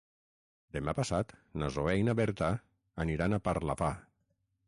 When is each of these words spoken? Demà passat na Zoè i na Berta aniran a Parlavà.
Demà 0.77 0.93
passat 0.99 1.33
na 1.63 1.67
Zoè 1.75 1.93
i 1.99 2.07
na 2.09 2.15
Berta 2.21 2.49
aniran 3.05 3.35
a 3.37 3.41
Parlavà. 3.49 3.93